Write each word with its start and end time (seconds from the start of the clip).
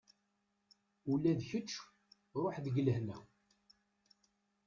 Ula 1.11 1.31
d 1.39 1.41
kečč 1.49 1.71
ruḥ 2.41 2.55
deg 2.65 2.75
lehna. 2.85 3.17